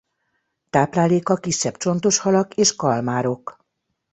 [0.69, 3.57] Tápláléka kisebb csontos halak és kalmárok.